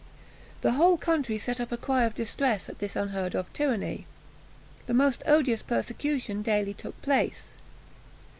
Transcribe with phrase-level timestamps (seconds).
[0.61, 4.07] The whole country sent up a cry of distress at this unheard of tyranny.
[4.87, 7.53] The most odious persecution daily took place.